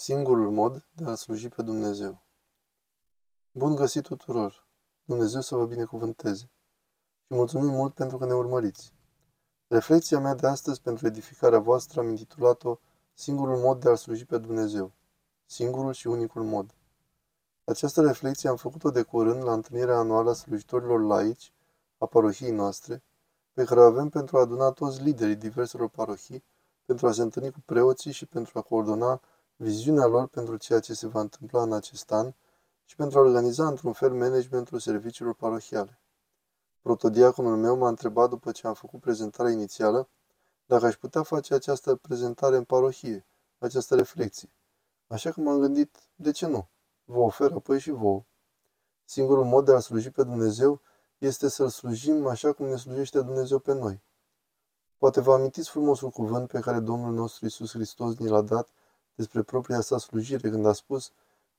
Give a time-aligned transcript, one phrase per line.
[0.00, 2.22] Singurul mod de a sluji pe Dumnezeu.
[3.52, 4.66] Bun găsit tuturor!
[5.04, 6.50] Dumnezeu să vă binecuvânteze!
[7.26, 8.92] Și mulțumim mult pentru că ne urmăriți.
[9.66, 12.78] Reflexia mea de astăzi pentru edificarea voastră am intitulat-o
[13.14, 14.92] Singurul mod de a sluji pe Dumnezeu.
[15.46, 16.74] Singurul și unicul mod.
[17.64, 21.52] Această reflexie am făcut-o de curând la întâlnirea anuală a slujitorilor laici
[21.98, 23.02] a parohiei noastre,
[23.52, 26.44] pe care o avem pentru a aduna toți liderii diverselor parohii,
[26.84, 29.20] pentru a se întâlni cu preoții și pentru a coordona
[29.60, 32.32] viziunea lor pentru ceea ce se va întâmpla în acest an
[32.84, 36.00] și pentru a organiza într-un fel managementul serviciilor parohiale.
[36.80, 40.08] Protodiaconul meu m-a întrebat după ce am făcut prezentarea inițială
[40.66, 43.26] dacă aș putea face această prezentare în parohie,
[43.58, 44.52] această reflexie.
[45.06, 46.68] Așa că m-am gândit, de ce nu?
[47.04, 48.24] Vă ofer apoi și vouă.
[49.04, 50.80] Singurul mod de a sluji pe Dumnezeu
[51.18, 54.02] este să-L slujim așa cum ne slujește Dumnezeu pe noi.
[54.98, 58.68] Poate vă amintiți frumosul cuvânt pe care Domnul nostru Isus Hristos ni l-a dat
[59.18, 61.12] despre propria sa slujire, când a spus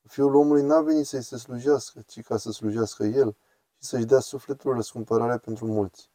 [0.07, 3.35] Fiul omului n-a venit să-i se slujească, ci ca să slujească El
[3.77, 6.09] și să-și dea sufletul răscumpărare pentru mulți.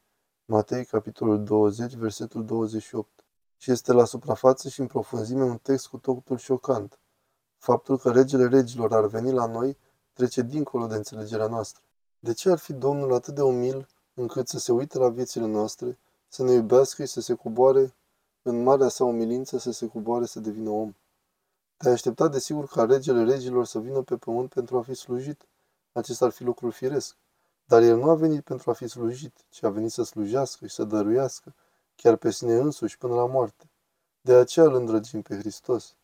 [0.44, 3.08] Matei, capitolul 20, versetul 28.
[3.56, 6.98] Și este la suprafață și în profunzime un text cu totul șocant.
[7.58, 9.76] Faptul că regele regilor ar veni la noi
[10.12, 11.82] trece dincolo de înțelegerea noastră.
[12.18, 15.98] De ce ar fi Domnul atât de umil încât să se uite la viețile noastre,
[16.28, 17.94] să ne iubească și să se coboare
[18.42, 20.94] în marea sa umilință, să se coboare să devină om?
[21.76, 25.46] Te-ai aștepta desigur ca regele regilor să vină pe pământ pentru a fi slujit.
[25.92, 27.16] Acesta ar fi lucrul firesc.
[27.64, 30.74] Dar el nu a venit pentru a fi slujit, ci a venit să slujească și
[30.74, 31.54] să dăruiască,
[31.96, 33.68] chiar pe sine însuși până la moarte.
[34.20, 35.94] De aceea îl îndrăgim pe Hristos.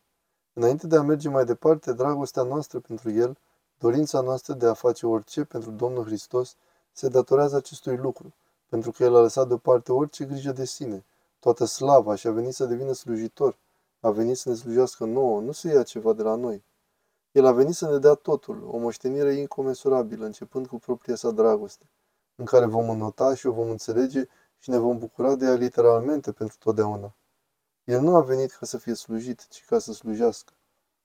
[0.53, 3.37] Înainte de a merge mai departe, dragostea noastră pentru El,
[3.77, 6.55] dorința noastră de a face orice pentru Domnul Hristos,
[6.91, 8.33] se datorează acestui lucru,
[8.69, 11.03] pentru că El a lăsat deoparte orice grijă de sine,
[11.39, 13.55] toată slava și a venit să devină slujitor,
[14.01, 16.63] a venit să ne slujească nouă, nu să ia ceva de la noi.
[17.31, 21.89] El a venit să ne dea totul, o moștenire incomensurabilă, începând cu propria sa dragoste,
[22.35, 24.27] în care vom înnota și o vom înțelege
[24.57, 27.15] și ne vom bucura de ea literalmente pentru totdeauna.
[27.83, 30.53] El nu a venit ca să fie slujit, ci ca să slujească.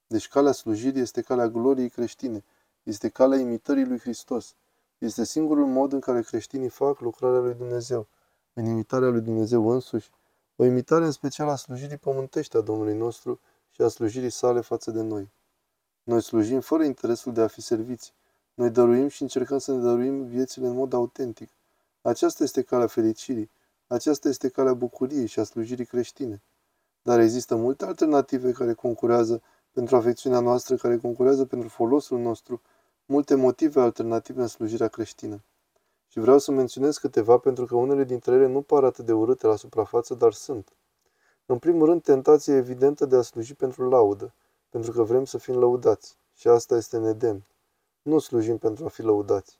[0.06, 2.44] Deci calea slujirii este calea gloriei creștine,
[2.82, 4.54] este calea imitării lui Hristos.
[4.98, 8.06] Este singurul mod în care creștinii fac lucrarea lui Dumnezeu,
[8.52, 10.10] în imitarea lui Dumnezeu însuși
[10.56, 13.40] o imitare în special a slujirii pământești a Domnului nostru
[13.70, 15.30] și a slujirii sale față de noi.
[16.02, 18.14] Noi slujim fără interesul de a fi serviți.
[18.54, 21.50] Noi dăruim și încercăm să ne dăruim viețile în mod autentic.
[22.02, 23.50] Aceasta este calea fericirii.
[23.86, 26.42] Aceasta este calea bucuriei și a slujirii creștine.
[27.02, 29.42] Dar există multe alternative care concurează
[29.72, 32.60] pentru afecțiunea noastră, care concurează pentru folosul nostru,
[33.04, 35.42] multe motive alternative în slujirea creștină.
[36.16, 39.46] Și vreau să menționez câteva pentru că unele dintre ele nu par atât de urâte
[39.46, 40.72] la suprafață, dar sunt.
[41.46, 44.34] În primul rând, tentația evidentă de a sluji pentru laudă,
[44.68, 46.16] pentru că vrem să fim lăudați.
[46.34, 47.46] Și asta este nedemn.
[48.02, 49.58] Nu slujim pentru a fi lăudați.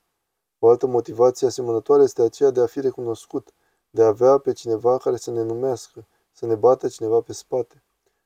[0.59, 3.53] O altă motivație asemănătoare este aceea de a fi recunoscut,
[3.91, 7.83] de a avea pe cineva care să ne numească, să ne bată cineva pe spate.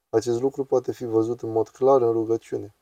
[0.08, 2.74] Acest lucru poate fi văzut în mod clar în rugăciune.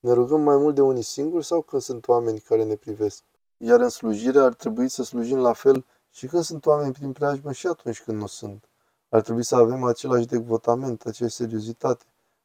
[0.00, 3.22] Ne rugăm mai mult de unii singuri sau când sunt oameni care ne privesc?
[3.60, 7.52] Iar în slujire ar trebui să slujim la fel și când sunt oameni prin preajmă
[7.52, 8.68] și atunci când nu sunt.
[9.08, 12.04] Ar trebui să avem același devotament, aceeași seriozitate,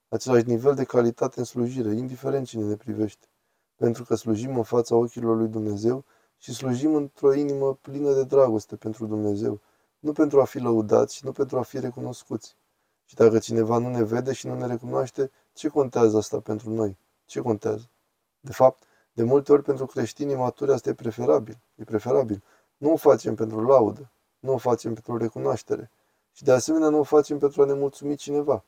[0.10, 3.28] același nivel de calitate în slujire, indiferent cine ne privește.
[3.76, 6.06] Pentru că slujim în fața ochilor lui Dumnezeu
[6.38, 9.62] și slujim într-o inimă plină de dragoste pentru Dumnezeu,
[10.00, 12.58] nu pentru a fi lăudați și nu pentru a fi recunoscuți.
[13.06, 16.98] Și dacă cineva nu ne vede și nu ne recunoaște, ce contează asta pentru noi?
[17.26, 17.90] Ce contează?
[18.40, 21.58] De fapt, de multe ori pentru creștinii maturi asta e preferabil.
[21.76, 22.44] E preferabil.
[22.78, 24.10] Nu o facem pentru laudă,
[24.40, 25.92] nu o facem pentru recunoaștere
[26.32, 28.64] și de asemenea nu o facem pentru a ne mulțumi cineva.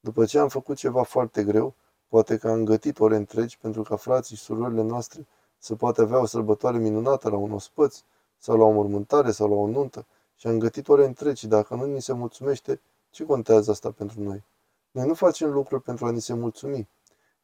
[0.00, 1.74] După ce am făcut ceva foarte greu,
[2.08, 5.26] poate că am gătit ore întregi pentru ca frații și surorile noastre
[5.58, 8.00] să poată avea o sărbătoare minunată la un ospăț
[8.38, 10.06] sau la o mormântare sau la o nuntă
[10.36, 14.22] și am gătit ore întregi și dacă nu ni se mulțumește, ce contează asta pentru
[14.22, 14.44] noi?
[14.90, 16.88] Noi nu facem lucruri pentru a ni se mulțumi,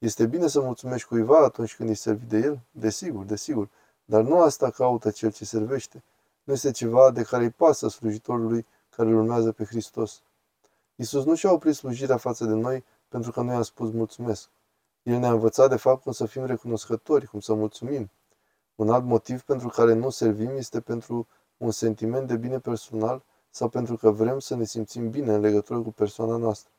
[0.04, 2.60] este bine să mulțumești cuiva atunci când ești servit de el?
[2.70, 3.68] Desigur, desigur.
[4.04, 6.02] Dar nu asta caută cel ce servește.
[6.42, 8.66] Nu este ceva de care îi pasă slujitorului
[8.96, 10.22] care îl urmează pe Hristos.
[10.94, 14.48] Iisus nu și-a oprit slujirea față de noi pentru că noi am spus mulțumesc.
[15.02, 18.10] El ne-a învățat de fapt cum să fim recunoscători, cum să mulțumim.
[18.74, 23.68] Un alt motiv pentru care nu servim este pentru un sentiment de bine personal sau
[23.68, 26.70] pentru că vrem să ne simțim bine în legătură cu persoana noastră.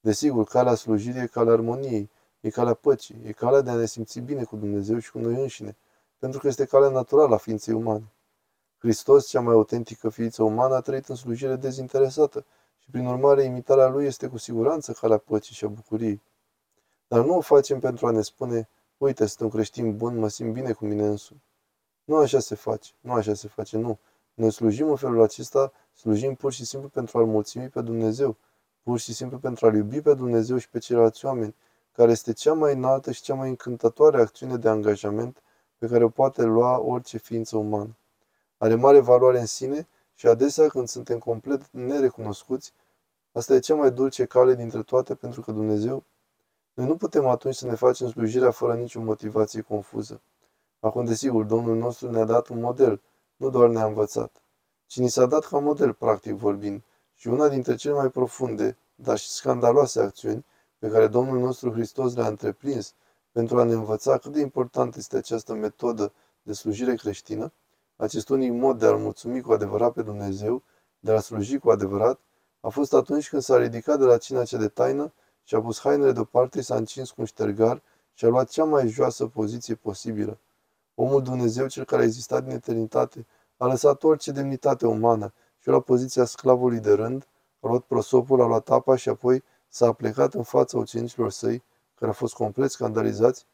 [0.00, 4.20] Desigur, calea slujirii e calea armoniei, E calea păcii, e calea de a ne simți
[4.20, 5.76] bine cu Dumnezeu și cu noi înșine,
[6.18, 8.12] pentru că este calea naturală a ființei umane.
[8.78, 12.44] Hristos, cea mai autentică ființă umană, a trăit în slujire dezinteresată
[12.78, 16.22] și, prin urmare, imitarea lui este cu siguranță calea păcii și a bucuriei.
[17.08, 20.52] Dar nu o facem pentru a ne spune, uite, sunt un creștin bun, mă simt
[20.52, 21.42] bine cu mine însumi.
[22.04, 23.98] Nu așa se face, nu așa se face, nu.
[24.34, 28.36] Noi slujim în felul acesta, slujim pur și simplu pentru a-L mulțumi pe Dumnezeu,
[28.82, 31.54] pur și simplu pentru a-L iubi pe Dumnezeu și pe ceilalți oameni,
[31.98, 35.42] care este cea mai înaltă și cea mai încântătoare acțiune de angajament
[35.78, 37.96] pe care o poate lua orice ființă umană.
[38.58, 42.72] Are mare valoare în sine și adesea când suntem complet nerecunoscuți,
[43.32, 46.04] asta e cea mai dulce cale dintre toate pentru că Dumnezeu
[46.74, 50.20] noi nu putem atunci să ne facem slujirea fără nicio motivație confuză.
[50.80, 53.00] Acum, desigur, Domnul nostru ne-a dat un model,
[53.36, 54.42] nu doar ne-a învățat,
[54.86, 56.82] ci ni s-a dat ca model, practic vorbind,
[57.14, 60.44] și una dintre cele mai profunde, dar și scandaloase acțiuni
[60.78, 62.94] pe care Domnul nostru Hristos le-a întreprins
[63.32, 67.52] pentru a ne învăța cât de importantă este această metodă de slujire creștină,
[67.96, 70.62] acest unic mod de a-L mulțumi cu adevărat pe Dumnezeu,
[70.98, 72.20] de a sluji cu adevărat,
[72.60, 75.80] a fost atunci când s-a ridicat de la cina cea de taină și a pus
[75.80, 77.82] hainele deoparte, s-a încins cu un ștergar
[78.14, 80.38] și a luat cea mai joasă poziție posibilă.
[80.94, 83.26] Omul Dumnezeu, cel care a existat din eternitate,
[83.56, 87.26] a lăsat orice demnitate umană și a luat poziția sclavului de rând,
[87.60, 91.62] a luat prosopul, a luat apa și apoi s-a plecat în fața ucenicilor săi,
[91.94, 93.46] care au fost complet scandalizați,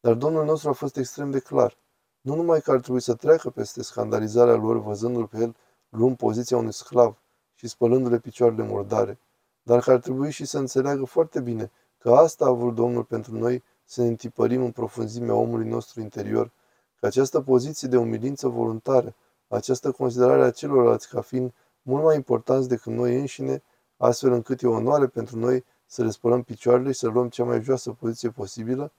[0.00, 1.76] dar Domnul nostru a fost extrem de clar.
[2.20, 5.56] Nu numai că ar trebui să treacă peste scandalizarea lor văzându-l pe el
[5.88, 7.16] luând poziția unui sclav
[7.54, 9.18] și spălându-le picioarele murdare,
[9.62, 13.38] dar că ar trebui și să înțeleagă foarte bine că asta a vrut Domnul pentru
[13.38, 16.50] noi să ne întipărim în profunzimea omului nostru interior,
[16.98, 19.14] că această poziție de umilință voluntară,
[19.48, 21.52] această considerare a celorlalți ca fiind
[21.82, 23.62] mult mai importanți decât noi înșine,
[24.06, 27.44] astfel încât e o onoare pentru noi să le spălăm picioarele și să luăm cea
[27.44, 28.92] mai joasă poziție posibilă,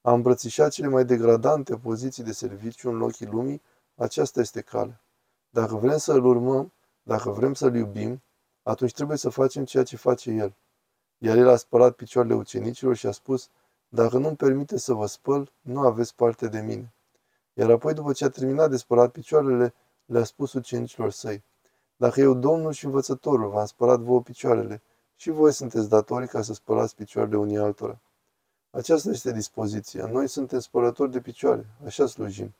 [0.00, 3.62] a îmbrățișat cele mai degradante poziții de serviciu în ochii lumii,
[3.94, 5.04] aceasta este calea.
[5.50, 6.72] Dacă vrem să îl urmăm,
[7.02, 8.22] dacă vrem să-l iubim,
[8.62, 10.54] atunci trebuie să facem ceea ce face el.
[11.18, 13.48] Iar el a spălat picioarele ucenicilor și a spus,
[13.88, 16.94] dacă nu-mi permite să vă spăl, nu aveți parte de mine.
[17.52, 19.74] Iar apoi, după ce a terminat de spălat picioarele,
[20.04, 21.44] le-a spus ucenicilor săi,
[21.96, 24.82] dacă eu, Domnul și Învățătorul, v-am spălat vouă picioarele,
[25.16, 27.98] și voi sunteți datori ca să spălați picioarele unii altora.
[28.70, 30.06] Aceasta este dispoziția.
[30.06, 31.66] Noi suntem spălători de picioare.
[31.84, 32.54] Așa slujim.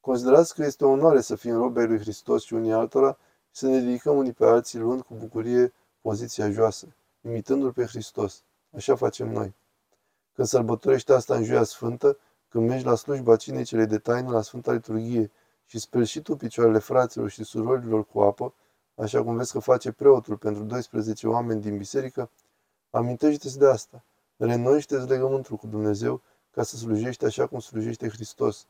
[0.00, 3.16] Considerați că este o onoare să fim robe lui Hristos și unii altora
[3.50, 6.86] și să ne ridicăm unii pe alții luând cu bucurie poziția joasă,
[7.20, 8.42] imitându-L pe Hristos.
[8.76, 9.54] Așa facem noi.
[10.32, 12.18] Când sărbătorești asta în Joia Sfântă,
[12.48, 15.30] când mergi la slujba cinei cele de taină la Sfânta Liturghie
[15.66, 18.54] și speli și tu picioarele fraților și surorilor cu apă,
[18.94, 22.30] așa cum vezi că face preotul pentru 12 oameni din biserică,
[22.90, 24.02] amintește-ți de asta.
[24.36, 26.20] Renoiește-ți legământul cu Dumnezeu
[26.50, 28.66] ca să slujești așa cum slujește Hristos.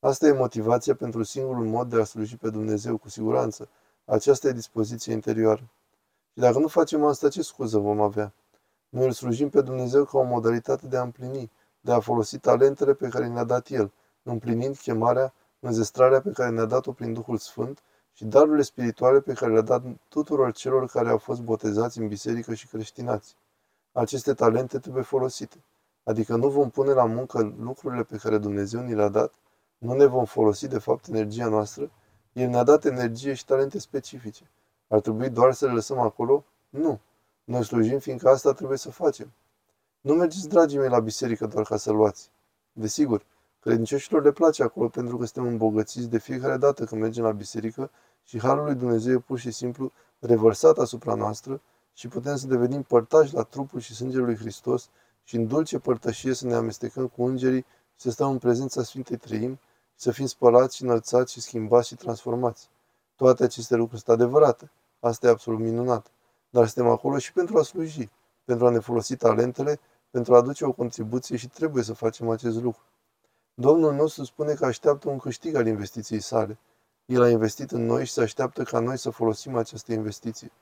[0.00, 3.68] Asta e motivația pentru singurul mod de a sluji pe Dumnezeu, cu siguranță.
[4.04, 5.70] Aceasta e dispoziția interioară.
[6.32, 8.32] Și dacă nu facem asta, ce scuză vom avea?
[8.88, 12.94] Noi îl slujim pe Dumnezeu ca o modalitate de a împlini, de a folosi talentele
[12.94, 13.92] pe care ne-a dat El,
[14.22, 19.52] împlinind chemarea, înzestrarea pe care ne-a dat-o prin Duhul Sfânt și darurile spirituale pe care
[19.52, 23.36] le-a dat tuturor celor care au fost botezați în biserică și creștinați.
[23.92, 25.64] Aceste talente trebuie folosite.
[26.04, 29.34] Adică nu vom pune la muncă lucrurile pe care Dumnezeu ni le-a dat,
[29.78, 31.90] nu ne vom folosi de fapt energia noastră,
[32.32, 34.50] El ne-a dat energie și talente specifice.
[34.88, 36.44] Ar trebui doar să le lăsăm acolo?
[36.68, 37.00] Nu.
[37.44, 39.32] Noi slujim fiindcă asta trebuie să facem.
[40.00, 42.30] Nu mergeți, dragii mei, la biserică doar ca să luați.
[42.72, 43.24] Desigur,
[43.60, 47.90] credincioșilor le place acolo pentru că suntem îmbogățiți de fiecare dată când mergem la biserică
[48.24, 51.60] și Harul lui Dumnezeu e pur și simplu revărsat asupra noastră
[51.94, 54.88] și putem să devenim părtași la trupul și sângele lui Hristos
[55.24, 57.64] și în dulce părtășie să ne amestecăm cu îngerii
[57.94, 61.88] și să stăm în prezența Sfintei Trăim și să fim spălați și înălțați și schimbați
[61.88, 62.68] și transformați.
[63.16, 64.70] Toate aceste lucruri sunt adevărate.
[65.00, 66.10] Asta e absolut minunat.
[66.50, 68.10] Dar suntem acolo și pentru a sluji,
[68.44, 72.62] pentru a ne folosi talentele, pentru a aduce o contribuție și trebuie să facem acest
[72.62, 72.82] lucru.
[73.54, 76.58] Domnul nostru spune că așteaptă un câștig al investiției sale.
[77.04, 80.52] El a investit în noi și se așteaptă ca noi să folosim această investiție.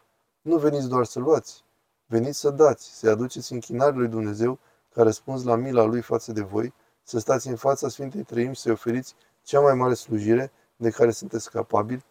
[0.40, 1.64] Nu veniți doar să luați,
[2.06, 4.58] veniți să dați, să-i aduceți închinare lui Dumnezeu
[4.94, 8.60] ca răspuns la mila lui față de voi, să stați în fața Sfintei Trăim și
[8.60, 12.04] să-i oferiți cea mai mare slujire de care sunteți capabili,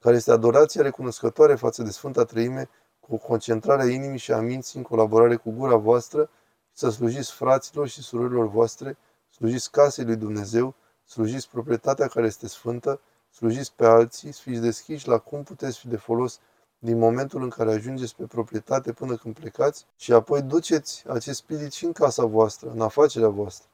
[0.00, 2.68] care este adorația recunoscătoare față de Sfânta Trăime,
[3.00, 6.90] cu o concentrare a inimii și a minții în colaborare cu gura voastră, și să
[6.90, 8.96] slujiți fraților și surorilor voastre,
[9.36, 10.74] slujiți casei lui Dumnezeu,
[11.04, 13.00] slujiți proprietatea care este sfântă,
[13.30, 16.40] slujiți pe alții, fiți deschiși la cum puteți fi de folos
[16.78, 21.72] din momentul în care ajungeți pe proprietate până când plecați și apoi duceți acest spirit
[21.72, 23.68] și în casa voastră, în afacerea voastră.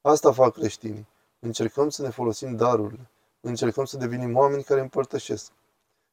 [0.00, 1.06] Asta fac creștinii.
[1.38, 3.10] Încercăm să ne folosim darurile.
[3.40, 5.52] Încercăm să devenim oameni care împărtășesc.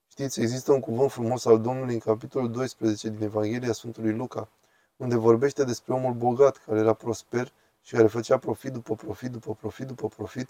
[0.07, 4.49] Știți, există un cuvânt frumos al Domnului în capitolul 12 din Evanghelia Sfântului Luca,
[4.95, 7.51] unde vorbește despre omul bogat, care era prosper
[7.83, 10.49] și care făcea profit după profit, după profit, după profit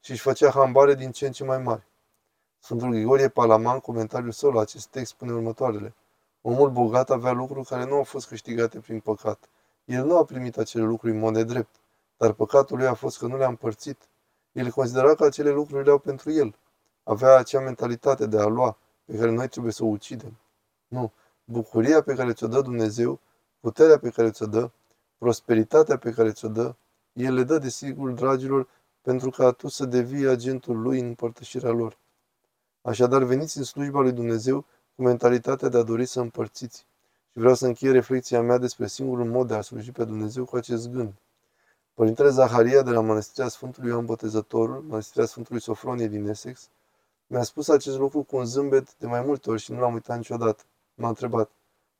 [0.00, 1.86] și își făcea hambare din ce în ce mai mari.
[2.58, 5.94] Sfântul Grigorie Palaman, comentariul său la acest text, spune următoarele.
[6.40, 9.48] Omul bogat avea lucruri care nu au fost câștigate prin păcat.
[9.84, 11.74] El nu a primit acele lucruri în mod nedrept,
[12.16, 14.08] dar păcatul lui a fost că nu le-a împărțit.
[14.52, 16.54] El considera că acele lucruri le-au pentru el.
[17.02, 20.36] Avea acea mentalitate de a lua, pe care noi trebuie să o ucidem.
[20.88, 21.12] Nu.
[21.44, 23.20] Bucuria pe care ți-o dă Dumnezeu,
[23.60, 24.70] puterea pe care ți-o dă,
[25.18, 26.74] prosperitatea pe care ți-o dă,
[27.12, 28.68] El le dă, desigur, dragilor,
[29.02, 31.98] pentru ca tu să devii agentul Lui în împărtășirea lor.
[32.82, 36.86] Așadar, veniți în slujba lui Dumnezeu cu mentalitatea de a dori să împărțiți.
[37.32, 40.56] Și vreau să închei reflexia mea despre singurul mod de a sluji pe Dumnezeu cu
[40.56, 41.12] acest gând.
[41.94, 46.68] Părintele Zaharia de la Mănăstirea Sfântului Ioan Botezătorul, Mănăstirea Sfântului Sofronie din Essex,
[47.26, 50.16] mi-a spus acest lucru cu un zâmbet de mai multe ori și nu l-am uitat
[50.16, 50.62] niciodată.
[50.94, 51.50] M-a întrebat,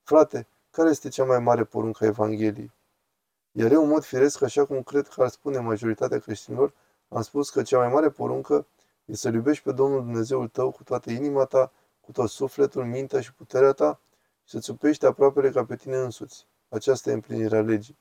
[0.02, 2.72] frate, care este cea mai mare poruncă a Evangheliei?
[3.58, 6.72] Iar eu, în mod firesc, așa cum cred că ar spune majoritatea creștinilor,
[7.08, 8.66] am spus că cea mai mare poruncă
[9.04, 13.20] e să iubești pe Domnul Dumnezeul tău cu toată inima ta, cu tot sufletul, mintea
[13.20, 14.00] și puterea ta
[14.44, 16.46] și să-ți iubești aproapele ca pe tine însuți.
[16.68, 17.98] Aceasta e împlinirea legii.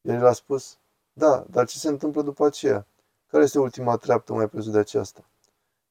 [0.00, 0.78] El a spus,
[1.12, 2.86] da, dar ce se întâmplă după aceea?
[3.26, 5.24] Care este ultima treaptă mai presus de aceasta?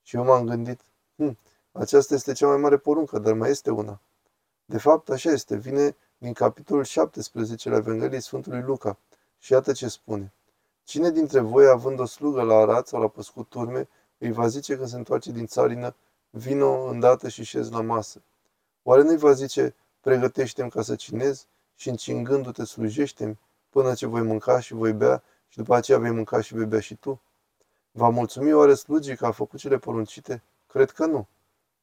[0.01, 0.82] Și eu m-am gândit,
[1.15, 1.38] hm,
[1.72, 4.01] aceasta este cea mai mare poruncă, dar mai este una.
[4.65, 8.98] De fapt, așa este, vine din capitolul 17 la Evangheliei Sfântului Luca.
[9.39, 10.34] Și iată ce spune.
[10.84, 14.75] Cine dintre voi, având o slugă la arat sau la păscut turme, îi va zice
[14.75, 15.96] când se întoarce din țarină,
[16.29, 18.22] vino îndată și șez la masă?
[18.84, 23.38] Oare nu-i va zice, pregătește-mi ca să cinez și încingându-te slujește
[23.70, 26.79] până ce voi mânca și voi bea și după aceea vei mânca și vei bea
[26.79, 27.22] și tu?
[27.91, 30.44] Va mulțumi oare slugii că a făcut cele poruncite?
[30.67, 31.27] Cred că nu.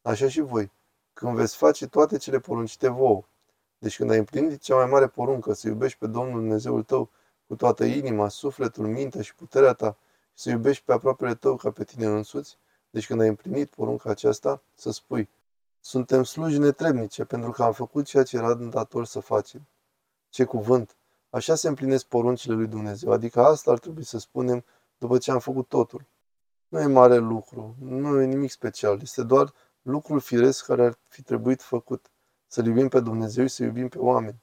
[0.02, 0.70] Așa și voi.
[1.12, 3.24] Când veți face toate cele poruncite vouă.
[3.82, 7.10] Deci când ai împlinit cea mai mare poruncă, să iubești pe Domnul Dumnezeul tău
[7.46, 9.96] cu toată inima, sufletul, mintea și puterea ta
[10.34, 12.58] și să iubești pe aproapele tău ca pe tine însuți,
[12.90, 15.28] deci când ai împlinit porunca aceasta, să spui,
[15.80, 19.66] suntem sluji netrebnice pentru că am făcut ceea ce era dator să facem.
[20.28, 20.96] Ce cuvânt!
[21.30, 24.64] Așa se împlinesc poruncile lui Dumnezeu, adică asta ar trebui să spunem
[24.98, 26.04] după ce am făcut totul.
[26.68, 31.22] Nu e mare lucru, nu e nimic special, este doar lucrul firesc care ar fi
[31.22, 32.11] trebuit făcut.
[32.52, 34.42] Să iubim pe Dumnezeu și să iubim pe oameni.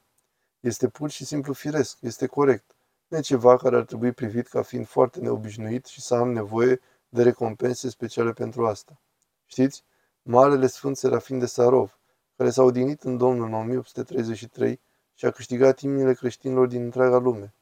[0.60, 2.76] Este pur și simplu firesc, este corect.
[3.08, 6.80] Nu e ceva care ar trebui privit ca fiind foarte neobișnuit și să am nevoie
[7.08, 9.00] de recompense speciale pentru asta.
[9.46, 9.84] Știți?
[10.22, 11.98] Marele Sfânt Serafin de Sarov,
[12.36, 14.80] care s-a odinit în Domnul în 1833
[15.14, 17.54] și a câștigat inimile creștinilor din întreaga lume.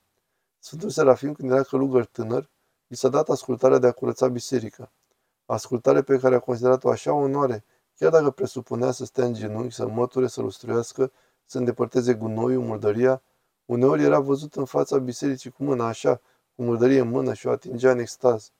[0.58, 2.50] Sfântul Serafim, când era călugăr tânăr,
[2.86, 4.92] i s-a dat ascultarea de a curăța biserica.
[5.46, 7.64] Ascultare pe care a considerat-o așa onoare,
[7.98, 11.12] chiar dacă presupunea să stea în genunchi, să măture, să lustruiască,
[11.44, 13.22] să îndepărteze gunoiul, murdăria,
[13.64, 16.20] uneori era văzut în fața bisericii cu mâna așa,
[16.54, 18.52] cu murdărie în mână și o atingea în extaz.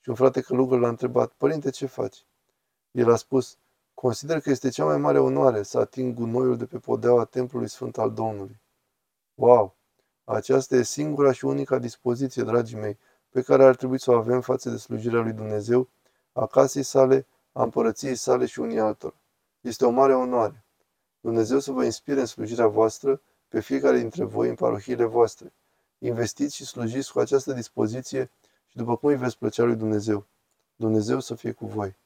[0.00, 2.26] Și un frate călugăr l-a întrebat, Părinte, ce faci?
[2.90, 3.56] El a spus,
[3.94, 7.98] consider că este cea mai mare onoare să ating gunoiul de pe podeaua templului sfânt
[7.98, 8.60] al Domnului.
[9.34, 9.76] Wow!
[10.24, 12.98] Aceasta e singura și unica dispoziție, dragii mei,
[13.30, 15.88] pe care ar trebui să o avem față de slujirea lui Dumnezeu,
[16.32, 17.26] a casei sale,
[17.58, 19.14] a împărăției sale și unii altor.
[19.60, 20.64] Este o mare onoare.
[21.20, 25.52] Dumnezeu să vă inspire în slujirea voastră pe fiecare dintre voi în parohiile voastre.
[25.98, 28.30] Investiți și slujiți cu această dispoziție
[28.66, 30.26] și după cum îi veți plăcea lui Dumnezeu.
[30.76, 31.96] Dumnezeu să fie cu voi.